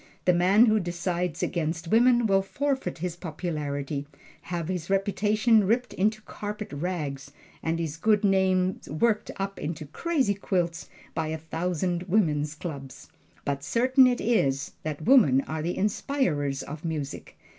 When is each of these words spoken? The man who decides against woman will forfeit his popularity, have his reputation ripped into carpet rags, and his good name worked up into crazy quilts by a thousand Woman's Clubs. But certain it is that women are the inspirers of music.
The 0.25 0.33
man 0.33 0.65
who 0.65 0.79
decides 0.79 1.43
against 1.43 1.89
woman 1.89 2.25
will 2.25 2.41
forfeit 2.41 2.97
his 2.97 3.15
popularity, 3.15 4.07
have 4.41 4.67
his 4.67 4.89
reputation 4.89 5.63
ripped 5.67 5.93
into 5.93 6.23
carpet 6.23 6.73
rags, 6.73 7.29
and 7.61 7.77
his 7.77 7.97
good 7.97 8.23
name 8.23 8.79
worked 8.87 9.29
up 9.37 9.59
into 9.59 9.85
crazy 9.85 10.33
quilts 10.33 10.89
by 11.13 11.27
a 11.27 11.37
thousand 11.37 12.01
Woman's 12.09 12.55
Clubs. 12.55 13.09
But 13.45 13.63
certain 13.63 14.07
it 14.07 14.19
is 14.19 14.71
that 14.81 15.03
women 15.03 15.41
are 15.41 15.61
the 15.61 15.75
inspirers 15.77 16.63
of 16.63 16.83
music. 16.83 17.37